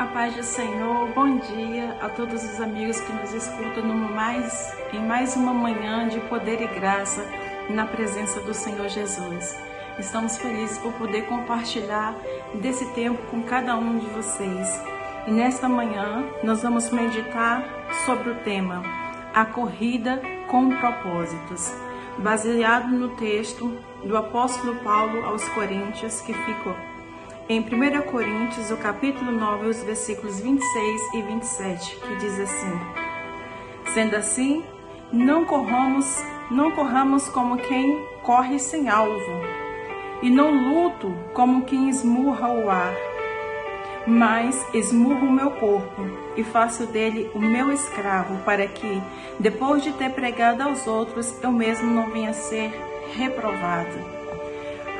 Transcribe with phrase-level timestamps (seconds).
[0.00, 4.74] A paz do Senhor, bom dia a todos os amigos que nos escutam no mais,
[4.94, 7.22] em mais uma manhã de poder e graça
[7.68, 9.54] na presença do Senhor Jesus.
[9.98, 12.14] Estamos felizes por poder compartilhar
[12.54, 14.82] desse tempo com cada um de vocês.
[15.26, 17.62] E nesta manhã nós vamos meditar
[18.06, 18.82] sobre o tema
[19.34, 21.74] A Corrida com Propósitos,
[22.16, 23.70] baseado no texto
[24.02, 26.74] do apóstolo Paulo aos Coríntios, que ficou
[27.50, 32.80] em 1 Coríntios, o capítulo 9, os versículos 26 e 27, que diz assim:
[33.92, 34.64] Sendo assim,
[35.12, 39.32] não corramos, não corramos como quem corre sem alvo,
[40.22, 42.94] e não luto como quem esmurra o ar,
[44.06, 46.06] mas esmurro o meu corpo
[46.36, 49.02] e faço dele o meu escravo, para que,
[49.40, 52.70] depois de ter pregado aos outros, eu mesmo não venha ser
[53.16, 54.19] reprovado.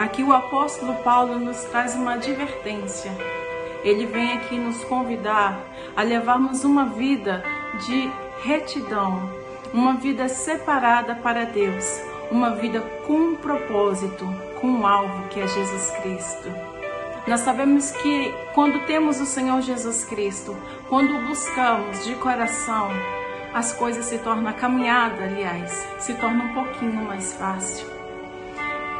[0.00, 3.12] Aqui o apóstolo Paulo nos traz uma advertência.
[3.84, 5.60] Ele vem aqui nos convidar
[5.94, 7.44] a levarmos uma vida
[7.86, 8.10] de
[8.42, 9.30] retidão,
[9.74, 14.24] uma vida separada para Deus, uma vida com um propósito,
[14.58, 16.48] com um alvo que é Jesus Cristo.
[17.26, 20.56] Nós sabemos que quando temos o Senhor Jesus Cristo,
[20.88, 22.88] quando o buscamos de coração,
[23.52, 27.99] as coisas se tornam, a caminhada, aliás, se torna um pouquinho mais fácil.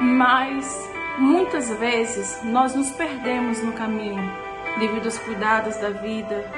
[0.01, 4.33] Mas Muitas vezes nós nos perdemos no caminho
[4.79, 6.51] devido aos cuidados da vida,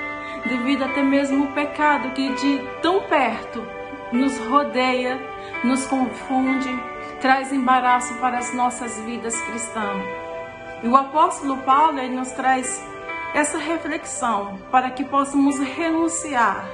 [0.47, 3.61] devido até mesmo ao pecado que de tão perto
[4.13, 5.19] nos rodeia,
[5.65, 6.69] nos confunde,
[7.21, 10.05] traz embaraço para as nossas vidas cristãs.
[10.81, 12.81] E o apóstolo Paulo ele nos traz
[13.35, 16.71] essa reflexão para que possamos renunciar,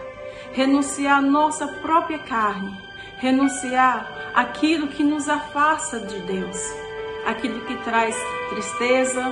[0.52, 2.78] renunciar à nossa própria carne,
[3.18, 6.88] renunciar aquilo que nos afasta de Deus
[7.28, 8.16] aquilo que traz
[8.48, 9.22] tristeza,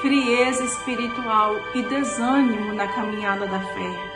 [0.00, 4.12] frieza espiritual e desânimo na caminhada da fé.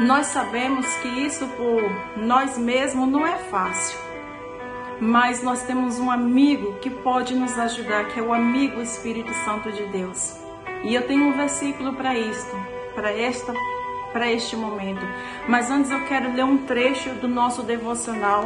[0.00, 1.82] Nós sabemos que isso por
[2.16, 3.98] nós mesmos não é fácil,
[5.00, 9.70] mas nós temos um amigo que pode nos ajudar, que é o amigo Espírito Santo
[9.72, 10.36] de Deus.
[10.84, 12.54] E eu tenho um versículo para isto,
[12.94, 13.52] para esta
[14.14, 15.04] para este momento.
[15.48, 18.44] Mas antes eu quero ler um trecho do nosso devocional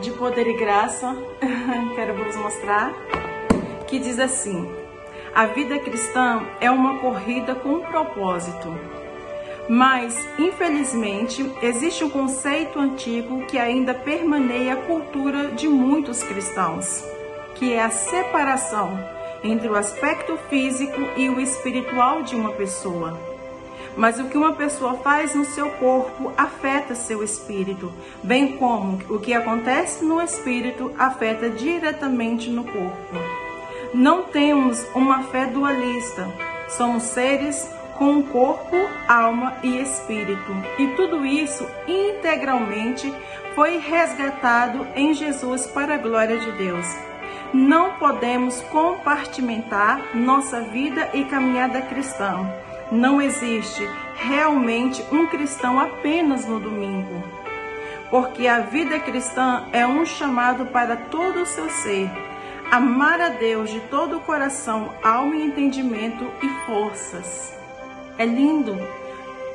[0.00, 1.16] de poder e graça,
[1.94, 2.92] quero vos mostrar,
[3.86, 4.68] que diz assim:
[5.32, 8.68] A vida cristã é uma corrida com um propósito.
[9.66, 17.02] Mas, infelizmente, existe um conceito antigo que ainda permeia a cultura de muitos cristãos,
[17.54, 18.98] que é a separação
[19.42, 23.33] entre o aspecto físico e o espiritual de uma pessoa.
[23.96, 29.20] Mas o que uma pessoa faz no seu corpo afeta seu espírito, bem como o
[29.20, 33.14] que acontece no espírito afeta diretamente no corpo.
[33.92, 36.26] Não temos uma fé dualista.
[36.68, 40.52] Somos seres com corpo, alma e espírito.
[40.78, 43.14] E tudo isso integralmente
[43.54, 46.86] foi resgatado em Jesus para a glória de Deus.
[47.52, 52.50] Não podemos compartimentar nossa vida e caminhada cristã
[52.90, 57.22] não existe realmente um cristão apenas no domingo,
[58.10, 62.10] porque a vida cristã é um chamado para todo o seu ser.
[62.70, 67.52] Amar a Deus de todo o coração, alma e entendimento e forças.
[68.16, 68.76] É lindo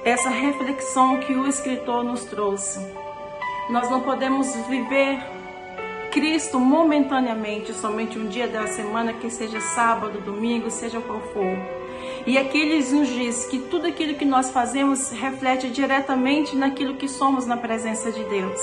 [0.04, 2.80] essa reflexão que o escritor nos trouxe.
[3.70, 5.20] Nós não podemos viver
[6.12, 11.80] Cristo momentaneamente, somente um dia da semana, que seja sábado, domingo, seja qual for
[12.26, 17.08] e aqui ele nos diz que tudo aquilo que nós fazemos reflete diretamente naquilo que
[17.08, 18.60] somos na presença de Deus.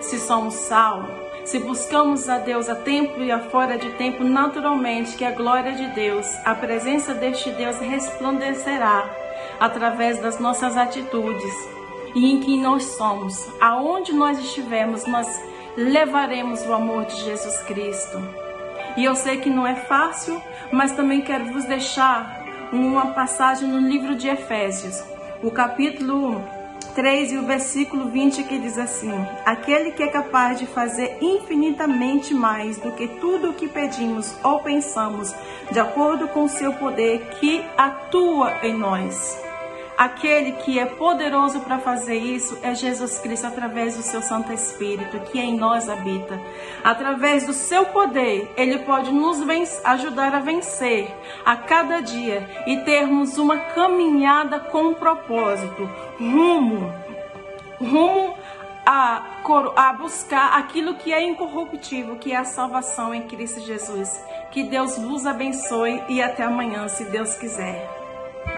[0.00, 1.04] Se somos sal,
[1.44, 5.72] se buscamos a Deus a tempo e a fora de tempo, naturalmente que a glória
[5.72, 9.10] de Deus, a presença deste Deus resplandecerá
[9.58, 11.54] através das nossas atitudes
[12.14, 13.48] e em quem nós somos.
[13.60, 15.26] Aonde nós estivermos, nós
[15.76, 18.47] levaremos o amor de Jesus Cristo.
[18.98, 20.42] E eu sei que não é fácil,
[20.72, 25.04] mas também quero vos deixar uma passagem no livro de Efésios,
[25.40, 26.42] o capítulo
[26.96, 29.12] 3 e o versículo 20 que diz assim:
[29.46, 34.58] Aquele que é capaz de fazer infinitamente mais do que tudo o que pedimos ou
[34.58, 35.32] pensamos,
[35.70, 39.47] de acordo com o seu poder que atua em nós.
[39.98, 45.18] Aquele que é poderoso para fazer isso é Jesus Cristo através do seu Santo Espírito
[45.32, 46.40] que em nós habita.
[46.84, 49.38] Através do seu poder, ele pode nos
[49.82, 51.12] ajudar a vencer
[51.44, 56.94] a cada dia e termos uma caminhada com um propósito, rumo,
[57.80, 58.36] rumo
[58.86, 59.42] a,
[59.74, 64.24] a buscar aquilo que é incorruptível, que é a salvação em Cristo Jesus.
[64.52, 67.97] Que Deus vos abençoe e até amanhã, se Deus quiser.